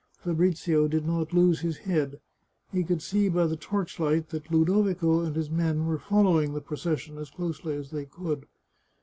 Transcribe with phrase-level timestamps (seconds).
[0.17, 2.19] Fabrizio did not lose his head.
[2.73, 6.59] He could see by the torch light that Ludovico and his men were following the
[6.61, 8.47] procession as closely as they could.